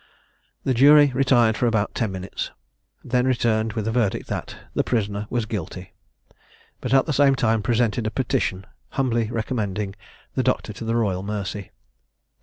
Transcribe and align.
The 0.63 0.73
jury 0.73 1.11
retired 1.13 1.55
for 1.55 1.67
about 1.67 1.93
ten 1.93 2.11
minutes, 2.11 2.49
and 3.03 3.11
then 3.11 3.27
returned 3.27 3.73
with 3.73 3.87
a 3.87 3.91
verdict 3.91 4.29
that 4.29 4.57
"the 4.73 4.83
prisoner 4.83 5.27
was 5.29 5.45
guilty;" 5.45 5.93
but 6.79 6.91
at 6.91 7.05
the 7.05 7.13
same 7.13 7.35
time 7.35 7.61
presented 7.61 8.07
a 8.07 8.09
petition, 8.09 8.65
humbly 8.97 9.29
recommending 9.29 9.93
the 10.33 10.41
doctor 10.41 10.73
to 10.73 10.85
the 10.85 10.95
royal 10.95 11.21
mercy. 11.21 11.69